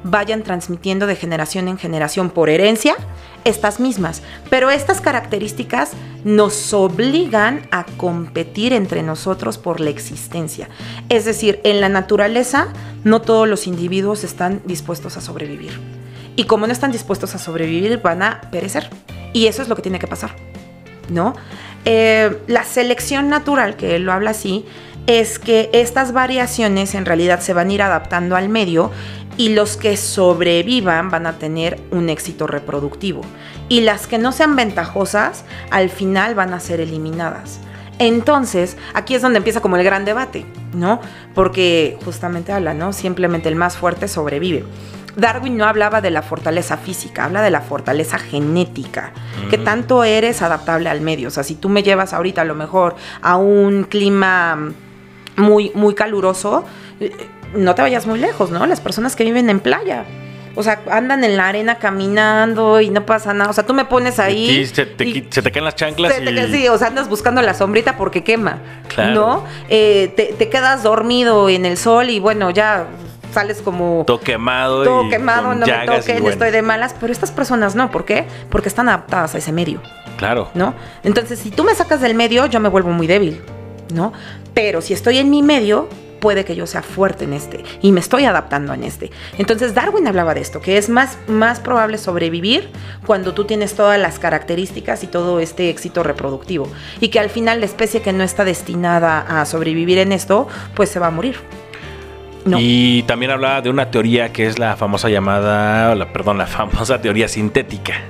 vayan 0.05 0.43
transmitiendo 0.43 1.05
de 1.05 1.17
generación 1.17 1.67
en 1.67 1.77
generación 1.77 2.29
por 2.29 2.49
herencia 2.49 2.95
estas 3.43 3.81
mismas. 3.81 4.21
Pero 4.49 4.69
estas 4.69 5.01
características 5.01 5.91
nos 6.23 6.73
obligan 6.73 7.67
a 7.71 7.85
competir 7.97 8.71
entre 8.71 9.03
nosotros 9.03 9.57
por 9.57 9.81
la 9.81 9.89
existencia. 9.89 10.69
Es 11.09 11.25
decir, 11.25 11.59
en 11.65 11.81
la 11.81 11.89
naturaleza 11.89 12.69
no 13.03 13.19
todos 13.19 13.49
los 13.49 13.67
individuos 13.67 14.23
están 14.23 14.61
dispuestos 14.63 15.17
a 15.17 15.21
sobrevivir. 15.21 16.00
Y 16.35 16.45
como 16.45 16.67
no 16.67 16.73
están 16.73 16.91
dispuestos 16.91 17.35
a 17.35 17.37
sobrevivir, 17.37 18.01
van 18.01 18.23
a 18.23 18.41
perecer. 18.51 18.89
Y 19.33 19.47
eso 19.47 19.61
es 19.61 19.67
lo 19.67 19.75
que 19.75 19.81
tiene 19.81 19.99
que 19.99 20.07
pasar, 20.07 20.35
¿no? 21.09 21.33
Eh, 21.85 22.37
la 22.47 22.63
selección 22.63 23.29
natural, 23.29 23.75
que 23.75 23.95
él 23.95 24.03
lo 24.03 24.13
habla 24.13 24.31
así, 24.31 24.65
es 25.07 25.39
que 25.39 25.69
estas 25.73 26.11
variaciones 26.11 26.95
en 26.95 27.05
realidad 27.05 27.39
se 27.39 27.53
van 27.53 27.69
a 27.69 27.73
ir 27.73 27.81
adaptando 27.81 28.35
al 28.35 28.49
medio 28.49 28.91
y 29.37 29.49
los 29.49 29.77
que 29.77 29.97
sobrevivan 29.97 31.09
van 31.09 31.25
a 31.25 31.39
tener 31.39 31.79
un 31.91 32.09
éxito 32.09 32.47
reproductivo. 32.47 33.21
Y 33.69 33.81
las 33.81 34.05
que 34.05 34.17
no 34.17 34.31
sean 34.31 34.55
ventajosas, 34.55 35.45
al 35.69 35.89
final 35.89 36.35
van 36.35 36.53
a 36.53 36.59
ser 36.59 36.81
eliminadas. 36.81 37.59
Entonces, 37.97 38.77
aquí 38.93 39.15
es 39.15 39.21
donde 39.21 39.37
empieza 39.37 39.61
como 39.61 39.77
el 39.77 39.83
gran 39.83 40.05
debate, 40.05 40.45
¿no? 40.73 40.99
Porque 41.33 41.97
justamente 42.03 42.51
habla, 42.51 42.73
¿no? 42.73 42.93
Simplemente 42.93 43.47
el 43.47 43.55
más 43.55 43.77
fuerte 43.77 44.07
sobrevive. 44.07 44.65
Darwin 45.15 45.57
no 45.57 45.65
hablaba 45.65 46.01
de 46.01 46.11
la 46.11 46.21
fortaleza 46.21 46.77
física, 46.77 47.25
habla 47.25 47.41
de 47.41 47.51
la 47.51 47.61
fortaleza 47.61 48.17
genética, 48.17 49.11
que 49.49 49.57
tanto 49.57 50.03
eres 50.03 50.41
adaptable 50.41 50.89
al 50.89 51.01
medio. 51.01 51.27
O 51.27 51.31
sea, 51.31 51.43
si 51.43 51.55
tú 51.55 51.69
me 51.69 51.83
llevas 51.83 52.13
ahorita 52.13 52.41
a 52.41 52.45
lo 52.45 52.55
mejor 52.55 52.95
a 53.21 53.37
un 53.37 53.83
clima 53.83 54.71
muy, 55.37 55.71
muy 55.75 55.93
caluroso, 55.95 56.65
eh, 56.99 57.11
no 57.53 57.75
te 57.75 57.81
vayas 57.81 58.05
muy 58.05 58.19
lejos, 58.19 58.51
¿no? 58.51 58.65
Las 58.65 58.79
personas 58.79 59.15
que 59.15 59.23
viven 59.23 59.49
en 59.49 59.59
playa. 59.59 60.05
O 60.55 60.63
sea, 60.63 60.81
andan 60.91 61.23
en 61.23 61.37
la 61.37 61.47
arena 61.47 61.75
caminando 61.75 62.81
y 62.81 62.89
no 62.89 63.05
pasa 63.05 63.33
nada. 63.33 63.49
O 63.49 63.53
sea, 63.53 63.65
tú 63.65 63.73
me 63.73 63.85
pones 63.85 64.19
ahí. 64.19 64.65
se, 64.65 64.85
te, 64.85 65.25
se 65.29 65.41
te 65.41 65.51
caen 65.51 65.63
las 65.63 65.75
chanclas. 65.75 66.13
y... 66.19 66.51
sí, 66.51 66.67
o 66.67 66.77
sea, 66.77 66.87
andas 66.87 67.07
buscando 67.07 67.41
la 67.41 67.53
sombrita 67.53 67.95
porque 67.95 68.23
quema. 68.23 68.59
Claro. 68.89 69.13
¿No? 69.13 69.45
Eh, 69.69 70.13
te, 70.15 70.33
te, 70.37 70.49
quedas 70.49 70.83
dormido 70.83 71.47
en 71.49 71.65
el 71.65 71.77
sol 71.77 72.09
y 72.09 72.19
bueno, 72.19 72.49
ya 72.49 72.87
sales 73.31 73.61
como... 73.61 74.03
Todo 74.05 74.19
quemado. 74.19 74.83
Todo 74.83 75.09
quemado, 75.09 75.55
no 75.55 75.65
me 75.65 75.85
toquen, 75.85 76.25
estoy 76.27 76.51
de 76.51 76.61
malas. 76.61 76.95
Pero 76.99 77.11
estas 77.11 77.31
personas 77.31 77.75
no, 77.75 77.91
¿por 77.91 78.05
qué? 78.05 78.25
Porque 78.49 78.67
están 78.67 78.89
adaptadas 78.89 79.35
a 79.35 79.37
ese 79.37 79.51
medio. 79.51 79.81
Claro. 80.17 80.49
¿No? 80.53 80.73
Entonces, 81.03 81.39
si 81.39 81.51
tú 81.51 81.63
me 81.63 81.73
sacas 81.75 82.01
del 82.01 82.15
medio, 82.15 82.45
yo 82.45 82.59
me 82.59 82.69
vuelvo 82.69 82.91
muy 82.91 83.07
débil, 83.07 83.41
¿no? 83.93 84.13
Pero 84.53 84.81
si 84.81 84.93
estoy 84.93 85.17
en 85.17 85.29
mi 85.29 85.41
medio, 85.41 85.87
puede 86.21 86.45
que 86.45 86.55
yo 86.55 86.67
sea 86.67 86.83
fuerte 86.83 87.25
en 87.25 87.33
este 87.33 87.63
y 87.81 87.91
me 87.91 87.99
estoy 87.99 88.23
adaptando 88.23 88.73
en 88.73 88.83
este. 88.85 89.11
Entonces 89.37 89.73
Darwin 89.73 90.07
hablaba 90.07 90.33
de 90.33 90.39
esto, 90.39 90.61
que 90.61 90.77
es 90.77 90.87
más, 90.87 91.17
más 91.27 91.59
probable 91.59 91.97
sobrevivir 91.97 92.69
cuando 93.05 93.33
tú 93.33 93.43
tienes 93.43 93.73
todas 93.73 93.99
las 93.99 94.19
características 94.19 95.03
y 95.03 95.07
todo 95.07 95.41
este 95.41 95.69
éxito 95.69 96.03
reproductivo. 96.03 96.69
Y 97.01 97.09
que 97.09 97.19
al 97.19 97.29
final 97.29 97.59
la 97.59 97.65
especie 97.65 98.01
que 98.01 98.13
no 98.13 98.23
está 98.23 98.45
destinada 98.45 99.41
a 99.41 99.45
sobrevivir 99.45 99.97
en 99.97 100.13
esto, 100.13 100.47
pues 100.75 100.89
se 100.89 100.99
va 100.99 101.07
a 101.07 101.11
morir. 101.11 101.37
Y 102.45 103.03
también 103.03 103.31
hablaba 103.31 103.61
de 103.61 103.69
una 103.69 103.91
teoría 103.91 104.31
que 104.33 104.47
es 104.47 104.57
la 104.57 104.75
famosa 104.75 105.09
llamada, 105.09 105.93
la, 105.95 106.11
perdón, 106.11 106.37
la 106.37 106.47
famosa 106.47 107.01
teoría 107.01 107.27
sintética. 107.27 108.01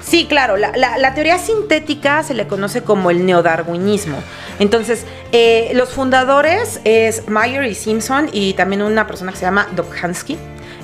Sí, 0.00 0.26
claro, 0.26 0.56
la, 0.58 1.14
teoría 1.14 1.38
sintética 1.38 2.22
se 2.22 2.34
le 2.34 2.46
conoce 2.46 2.82
como 2.82 3.10
el 3.10 3.24
neodarwinismo. 3.24 4.18
Entonces, 4.58 5.06
eh, 5.32 5.72
los 5.74 5.90
fundadores 5.90 6.80
es 6.84 7.26
Meyer 7.26 7.64
y 7.64 7.74
Simpson 7.74 8.28
y 8.30 8.52
también 8.52 8.82
una 8.82 9.06
persona 9.06 9.32
que 9.32 9.38
se 9.38 9.46
llama 9.46 9.66
Dobzhansky. 9.74 10.36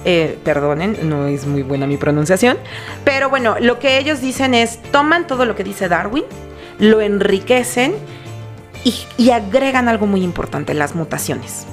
Eh, 0.06 0.38
perdonen, 0.42 0.96
no 1.02 1.26
es 1.26 1.46
muy 1.46 1.62
buena 1.62 1.86
mi 1.86 1.98
pronunciación, 1.98 2.56
pero 3.04 3.28
bueno, 3.28 3.56
lo 3.60 3.78
que 3.78 3.98
ellos 3.98 4.22
dicen 4.22 4.54
es, 4.54 4.80
toman 4.90 5.26
todo 5.26 5.44
lo 5.44 5.54
que 5.54 5.62
dice 5.62 5.88
Darwin, 5.90 6.24
lo 6.78 7.02
enriquecen 7.02 7.92
y 9.18 9.30
agregan 9.30 9.88
algo 9.88 10.06
muy 10.06 10.22
importante, 10.22 10.72
las 10.72 10.94
mutaciones. 10.94 11.66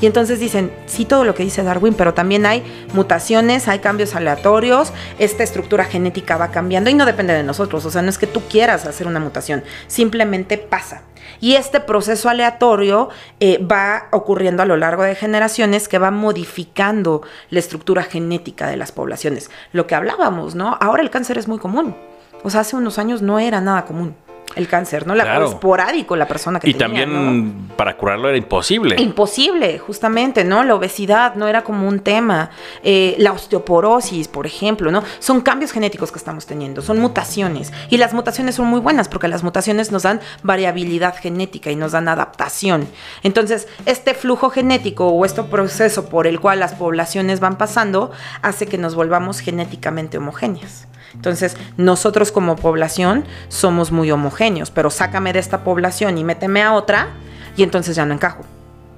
Y 0.00 0.06
entonces 0.06 0.40
dicen, 0.40 0.72
sí, 0.86 1.04
todo 1.04 1.24
lo 1.24 1.34
que 1.34 1.42
dice 1.42 1.62
Darwin, 1.62 1.94
pero 1.94 2.14
también 2.14 2.46
hay 2.46 2.62
mutaciones, 2.94 3.68
hay 3.68 3.80
cambios 3.80 4.14
aleatorios, 4.14 4.92
esta 5.18 5.42
estructura 5.42 5.84
genética 5.84 6.36
va 6.36 6.50
cambiando 6.50 6.90
y 6.90 6.94
no 6.94 7.06
depende 7.06 7.34
de 7.34 7.42
nosotros. 7.42 7.84
O 7.84 7.90
sea, 7.90 8.02
no 8.02 8.08
es 8.08 8.18
que 8.18 8.26
tú 8.26 8.40
quieras 8.48 8.86
hacer 8.86 9.06
una 9.06 9.20
mutación, 9.20 9.62
simplemente 9.86 10.58
pasa. 10.58 11.02
Y 11.40 11.54
este 11.54 11.80
proceso 11.80 12.28
aleatorio 12.28 13.08
eh, 13.40 13.58
va 13.64 14.08
ocurriendo 14.10 14.62
a 14.62 14.66
lo 14.66 14.76
largo 14.76 15.02
de 15.02 15.14
generaciones 15.14 15.88
que 15.88 15.98
va 15.98 16.10
modificando 16.10 17.22
la 17.50 17.60
estructura 17.60 18.02
genética 18.02 18.68
de 18.68 18.76
las 18.76 18.92
poblaciones. 18.92 19.50
Lo 19.72 19.86
que 19.86 19.94
hablábamos, 19.94 20.54
¿no? 20.54 20.76
Ahora 20.80 21.02
el 21.02 21.10
cáncer 21.10 21.38
es 21.38 21.48
muy 21.48 21.58
común. 21.58 21.94
O 22.42 22.50
sea, 22.50 22.62
hace 22.62 22.76
unos 22.76 22.98
años 22.98 23.20
no 23.20 23.38
era 23.38 23.60
nada 23.60 23.84
común 23.84 24.16
el 24.56 24.68
cáncer, 24.68 25.06
¿no? 25.06 25.14
La 25.14 25.24
claro. 25.24 25.48
esporádico 25.48 26.16
la 26.16 26.26
persona 26.26 26.58
que 26.58 26.70
y 26.70 26.74
también 26.74 27.68
para 27.76 27.96
curarlo 27.96 28.28
era 28.28 28.38
imposible. 28.38 28.96
Imposible, 29.00 29.78
justamente, 29.78 30.44
¿no? 30.44 30.64
La 30.64 30.74
obesidad 30.74 31.34
no 31.34 31.48
era 31.48 31.62
como 31.62 31.86
un 31.86 32.00
tema. 32.00 32.50
Eh, 32.82 33.14
la 33.18 33.32
osteoporosis, 33.32 34.28
por 34.28 34.46
ejemplo, 34.46 34.90
¿no? 34.90 35.02
Son 35.18 35.40
cambios 35.40 35.72
genéticos 35.72 36.10
que 36.12 36.18
estamos 36.18 36.46
teniendo, 36.46 36.82
son 36.82 36.98
mutaciones. 36.98 37.72
Y 37.88 37.96
las 37.96 38.12
mutaciones 38.12 38.56
son 38.56 38.66
muy 38.66 38.80
buenas 38.80 39.08
porque 39.08 39.28
las 39.28 39.42
mutaciones 39.42 39.92
nos 39.92 40.02
dan 40.02 40.20
variabilidad 40.42 41.16
genética 41.16 41.70
y 41.70 41.76
nos 41.76 41.92
dan 41.92 42.08
adaptación. 42.08 42.88
Entonces, 43.22 43.68
este 43.86 44.14
flujo 44.14 44.50
genético 44.50 45.08
o 45.08 45.24
este 45.24 45.42
proceso 45.42 46.08
por 46.08 46.26
el 46.26 46.40
cual 46.40 46.60
las 46.60 46.74
poblaciones 46.74 47.40
van 47.40 47.56
pasando 47.56 48.10
hace 48.42 48.66
que 48.66 48.78
nos 48.78 48.94
volvamos 48.94 49.40
genéticamente 49.40 50.18
homogéneas. 50.18 50.88
Entonces, 51.14 51.56
nosotros 51.76 52.32
como 52.32 52.56
población 52.56 53.24
somos 53.48 53.92
muy 53.92 54.10
homogéneos, 54.10 54.70
pero 54.70 54.90
sácame 54.90 55.32
de 55.32 55.38
esta 55.38 55.64
población 55.64 56.18
y 56.18 56.24
méteme 56.24 56.62
a 56.62 56.74
otra 56.74 57.08
y 57.56 57.62
entonces 57.62 57.96
ya 57.96 58.06
no 58.06 58.14
encajo. 58.14 58.44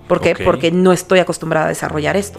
¿Por 0.09 0.21
qué? 0.21 0.35
Porque 0.35 0.71
no 0.71 0.93
estoy 0.93 1.21
acostumbrada 1.21 1.67
a 1.67 1.69
desarrollar 1.69 2.17
esto. 2.17 2.39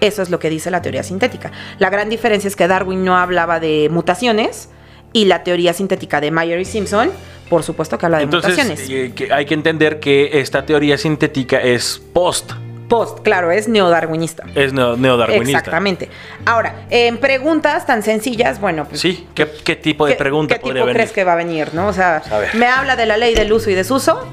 Eso 0.00 0.22
es 0.22 0.30
lo 0.30 0.38
que 0.38 0.50
dice 0.50 0.70
la 0.70 0.82
teoría 0.82 1.02
sintética. 1.02 1.50
La 1.78 1.90
gran 1.90 2.08
diferencia 2.08 2.48
es 2.48 2.54
que 2.54 2.68
Darwin 2.68 3.04
no 3.04 3.16
hablaba 3.16 3.60
de 3.60 3.88
mutaciones 3.90 4.68
y 5.12 5.24
la 5.24 5.42
teoría 5.42 5.72
sintética 5.72 6.20
de 6.20 6.30
Meyer 6.30 6.60
y 6.60 6.64
Simpson, 6.64 7.10
por 7.48 7.62
supuesto 7.62 7.98
que 7.98 8.06
habla 8.06 8.18
de 8.18 8.26
mutaciones. 8.26 8.88
Eh, 8.90 9.12
hay 9.32 9.46
que 9.46 9.54
entender 9.54 10.00
que 10.00 10.40
esta 10.40 10.66
teoría 10.66 10.98
sintética 10.98 11.58
es 11.58 12.00
post 12.12 12.52
Post, 12.88 13.20
claro, 13.20 13.50
es 13.50 13.68
neodarwinista. 13.68 14.44
Es 14.54 14.72
neodarwinista. 14.72 15.58
Exactamente. 15.58 16.08
Ahora, 16.46 16.86
en 16.88 17.18
preguntas 17.18 17.84
tan 17.84 18.02
sencillas, 18.02 18.60
bueno, 18.60 18.86
pues. 18.86 19.00
Sí, 19.00 19.28
¿qué, 19.34 19.46
tipo 19.76 20.06
de 20.06 20.14
pregunta 20.14 20.54
¿qué 20.54 20.72
tipo 20.72 20.86
crees 20.86 21.12
que 21.12 21.24
va 21.24 21.34
a 21.34 21.36
venir, 21.36 21.74
no? 21.74 21.88
O 21.88 21.92
sea, 21.92 22.22
me 22.54 22.66
habla 22.66 22.96
de 22.96 23.06
la 23.06 23.16
ley 23.18 23.34
del 23.34 23.52
uso 23.52 23.68
y 23.70 23.74
desuso, 23.74 24.26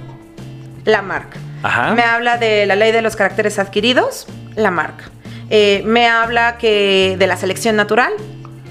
la 0.86 1.02
marca. 1.02 1.38
Ajá. 1.64 1.94
Me 1.94 2.04
habla 2.04 2.38
de 2.38 2.66
la 2.66 2.76
ley 2.76 2.92
de 2.92 3.02
los 3.02 3.16
caracteres 3.16 3.60
adquiridos, 3.60 4.28
la 4.56 4.72
marca. 4.72 5.06
Eh, 5.50 5.84
me 5.86 6.08
habla 6.08 6.58
que 6.58 7.16
de 7.20 7.28
la 7.28 7.38
selección 7.38 7.76
natural, 7.76 8.14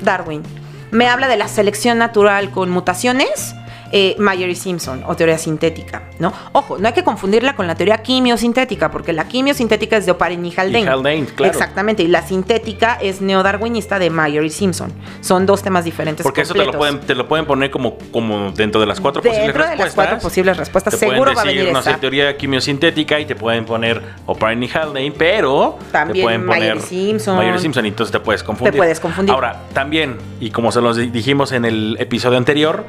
Darwin. 0.03 0.43
Me 0.91 1.09
habla 1.09 1.29
de 1.29 1.37
la 1.37 1.49
selección 1.49 1.99
natural 1.99 2.50
con 2.50 2.71
mutaciones, 2.71 3.55
eh, 3.97 4.17
Mayer 4.19 4.51
y 4.51 4.57
Simpson 4.57 5.05
o 5.07 5.15
teoría 5.15 5.39
sintética, 5.39 6.03
¿no? 6.19 6.33
Ojo, 6.51 6.79
no 6.79 6.89
hay 6.89 6.95
que 6.95 7.05
confundirla 7.05 7.55
con 7.55 7.69
la 7.69 7.77
teoría 7.77 7.99
quimiosintética, 7.99 8.91
porque 8.91 9.13
la 9.13 9.29
quimiosintética 9.29 9.97
es 9.97 10.05
de 10.05 10.11
Oparin 10.11 10.45
y 10.45 10.53
Haldane. 10.53 10.89
Haldane 10.89 11.27
claro. 11.27 11.53
Exactamente, 11.53 12.03
y 12.03 12.09
la 12.09 12.27
sintética 12.27 12.99
es 13.01 13.21
neodarwinista 13.21 14.01
de 14.01 14.11
Mayer 14.11 14.43
y 14.43 14.51
Simpson. 14.51 14.93
Son 15.21 15.47
dos 15.47 15.63
temas 15.63 15.85
diferentes. 15.85 16.25
Porque 16.25 16.41
eso 16.41 16.55
te 16.55 16.65
lo, 16.65 16.73
pueden, 16.73 16.99
te 17.03 17.15
lo 17.15 17.29
pueden 17.29 17.47
poner 17.47 17.71
como, 17.71 17.97
como 18.11 18.51
dentro 18.51 18.81
de 18.81 18.89
las 18.89 19.01
cuatro 19.01 19.23
posibles 19.23 19.55
respuestas. 19.55 19.71
Dentro 19.71 19.85
de 19.85 19.85
las 19.85 19.95
cuatro 19.95 20.19
posibles 20.19 20.57
respuestas, 20.57 20.99
seguro 20.99 21.33
va 21.33 21.43
a 21.43 21.45
venir 21.45 21.71
no 21.73 21.81
sé, 21.81 21.95
teoría 21.95 22.37
quimiosintética 22.37 23.21
y 23.21 23.27
te 23.27 23.37
pueden 23.37 23.65
poner 23.65 24.03
Oparin 24.27 24.61
y 24.61 24.71
Haldane, 24.75 25.13
pero 25.17 25.79
también 25.93 26.17
te 26.17 26.23
pueden 26.23 26.47
poner 26.47 26.81
Simpson. 26.81 27.37
Mayer 27.37 27.55
y 27.55 27.59
Simpson, 27.61 27.85
y 27.85 27.89
entonces 27.91 28.11
te 28.11 28.19
puedes 28.19 28.43
confundir. 28.43 28.73
Te 28.73 28.77
puedes 28.77 28.99
confundir. 28.99 29.33
Ahora, 29.33 29.61
también, 29.73 30.19
y 30.41 30.51
como 30.51 30.73
se 30.73 30.81
los 30.81 30.97
dijimos 30.97 31.53
en 31.53 31.65
el 31.65 31.97
episodio 32.01 32.39
anterior, 32.39 32.87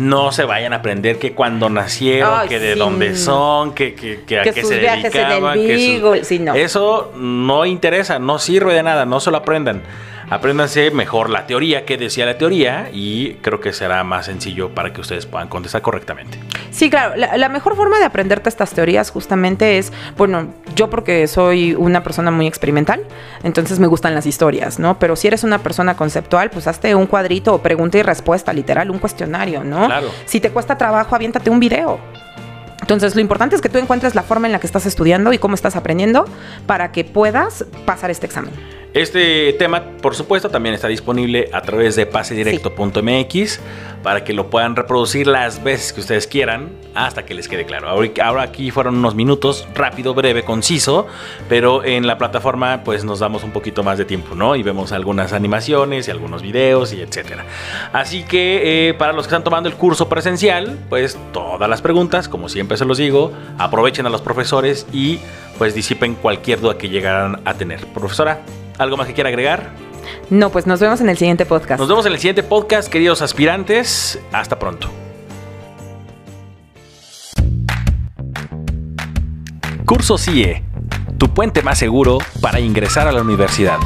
no 0.00 0.32
se 0.32 0.44
vayan 0.44 0.72
a 0.72 0.76
aprender 0.76 1.18
que 1.18 1.32
cuando 1.32 1.68
nacieron, 1.68 2.48
que 2.48 2.58
de 2.58 2.74
dónde 2.74 3.14
son, 3.16 3.74
que, 3.74 3.94
que, 3.94 4.22
que 4.22 4.40
a 4.40 4.42
qué 4.42 4.64
se 4.64 4.76
dedicaban. 4.76 5.54
que 5.54 5.74
Eso 6.56 7.12
no 7.16 7.66
interesa, 7.66 8.18
no 8.18 8.38
sirve 8.38 8.74
de 8.74 8.82
nada, 8.82 9.04
no 9.04 9.20
se 9.20 9.30
lo 9.30 9.36
aprendan 9.36 9.82
apréndanse 10.30 10.92
mejor 10.92 11.28
la 11.28 11.46
teoría, 11.46 11.84
que 11.84 11.98
decía 11.98 12.24
la 12.24 12.38
teoría, 12.38 12.88
y 12.92 13.34
creo 13.42 13.60
que 13.60 13.72
será 13.72 14.02
más 14.04 14.26
sencillo 14.26 14.70
para 14.70 14.92
que 14.92 15.00
ustedes 15.00 15.26
puedan 15.26 15.48
contestar 15.48 15.82
correctamente. 15.82 16.38
Sí, 16.70 16.88
claro, 16.88 17.16
la, 17.16 17.48
mejor 17.48 17.74
forma 17.74 17.98
de 17.98 18.04
aprenderte 18.04 18.48
estas 18.48 18.72
teorías 18.72 19.10
justamente 19.10 19.78
es, 19.78 19.92
bueno, 20.16 20.54
yo 20.76 20.88
porque 20.88 21.26
soy 21.26 21.74
una 21.74 22.04
persona 22.04 22.30
muy 22.30 22.46
experimental, 22.46 23.02
entonces 23.42 23.80
me 23.80 23.88
gustan 23.88 24.14
las 24.14 24.24
historias, 24.24 24.78
¿no? 24.78 24.98
Pero 25.00 25.16
si 25.16 25.26
eres 25.26 25.42
una 25.42 25.58
persona 25.58 25.96
conceptual, 25.96 26.50
pues 26.50 26.68
hazte 26.68 26.94
un 26.94 27.06
cuadrito 27.06 27.52
o 27.52 27.58
pregunta 27.58 27.98
y 27.98 28.02
respuesta, 28.02 28.52
literal, 28.52 28.90
un 28.90 29.00
cuestionario, 29.00 29.64
¿no? 29.64 29.88
Si 30.24 30.40
te 30.40 30.50
cuesta 30.50 30.76
trabajo, 30.78 31.14
aviéntate 31.14 31.50
un 31.50 31.60
video. 31.60 31.98
Entonces, 32.80 33.14
lo 33.14 33.20
importante 33.20 33.54
es 33.54 33.62
que 33.62 33.68
tú 33.68 33.78
encuentres 33.78 34.14
la 34.14 34.22
forma 34.22 34.46
en 34.48 34.52
la 34.52 34.58
que 34.58 34.66
estás 34.66 34.86
estudiando 34.86 35.32
y 35.32 35.38
cómo 35.38 35.54
estás 35.54 35.76
aprendiendo 35.76 36.24
para 36.66 36.92
que 36.92 37.04
puedas 37.04 37.64
pasar 37.84 38.10
este 38.10 38.26
examen. 38.26 38.52
Este 38.92 39.52
tema, 39.52 39.84
por 40.02 40.16
supuesto, 40.16 40.48
también 40.48 40.74
está 40.74 40.88
disponible 40.88 41.48
a 41.52 41.62
través 41.62 41.94
de 41.94 42.06
pasedirecto.mx 42.06 43.60
para 44.02 44.24
que 44.24 44.32
lo 44.32 44.50
puedan 44.50 44.74
reproducir 44.74 45.28
las 45.28 45.62
veces 45.62 45.92
que 45.92 46.00
ustedes 46.00 46.26
quieran 46.26 46.70
hasta 46.94 47.24
que 47.24 47.34
les 47.34 47.46
quede 47.46 47.64
claro. 47.66 47.88
Ahora 47.88 48.42
aquí 48.42 48.72
fueron 48.72 48.96
unos 48.96 49.14
minutos, 49.14 49.68
rápido, 49.74 50.12
breve, 50.14 50.42
conciso, 50.42 51.06
pero 51.48 51.84
en 51.84 52.08
la 52.08 52.18
plataforma 52.18 52.82
pues 52.82 53.04
nos 53.04 53.20
damos 53.20 53.44
un 53.44 53.52
poquito 53.52 53.84
más 53.84 53.96
de 53.96 54.06
tiempo, 54.06 54.34
¿no? 54.34 54.56
Y 54.56 54.64
vemos 54.64 54.90
algunas 54.90 55.32
animaciones 55.32 56.08
y 56.08 56.10
algunos 56.10 56.42
videos 56.42 56.92
y 56.92 57.00
etcétera. 57.00 57.44
Así 57.92 58.24
que 58.24 58.88
eh, 58.88 58.94
para 58.94 59.12
los 59.12 59.26
que 59.26 59.28
están 59.28 59.44
tomando 59.44 59.68
el 59.68 59.76
curso 59.76 60.08
presencial, 60.08 60.78
pues 60.88 61.16
todas 61.32 61.70
las 61.70 61.80
preguntas, 61.80 62.28
como 62.28 62.48
siempre 62.48 62.76
se 62.76 62.84
los 62.84 62.98
digo, 62.98 63.32
aprovechen 63.56 64.06
a 64.06 64.10
los 64.10 64.20
profesores 64.20 64.84
y 64.92 65.20
pues 65.58 65.74
disipen 65.74 66.14
cualquier 66.14 66.60
duda 66.60 66.76
que 66.76 66.88
llegaran 66.88 67.40
a 67.44 67.54
tener. 67.54 67.86
Profesora, 67.88 68.40
¿Algo 68.80 68.96
más 68.96 69.06
que 69.06 69.12
quiera 69.12 69.28
agregar? 69.28 69.74
No, 70.30 70.48
pues 70.48 70.66
nos 70.66 70.80
vemos 70.80 71.02
en 71.02 71.10
el 71.10 71.18
siguiente 71.18 71.44
podcast. 71.44 71.78
Nos 71.78 71.86
vemos 71.86 72.06
en 72.06 72.12
el 72.12 72.18
siguiente 72.18 72.42
podcast, 72.42 72.90
queridos 72.90 73.20
aspirantes. 73.20 74.18
Hasta 74.32 74.58
pronto. 74.58 74.88
Curso 79.84 80.16
CIE, 80.16 80.64
tu 81.18 81.28
puente 81.34 81.60
más 81.60 81.78
seguro 81.78 82.20
para 82.40 82.58
ingresar 82.58 83.06
a 83.06 83.12
la 83.12 83.20
universidad. 83.20 83.76